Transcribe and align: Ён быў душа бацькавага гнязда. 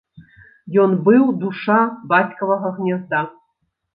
Ён 0.83 0.95
быў 1.09 1.25
душа 1.43 1.77
бацькавага 2.13 2.71
гнязда. 2.79 3.21